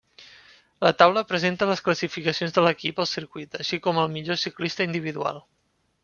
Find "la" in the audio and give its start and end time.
0.85-0.91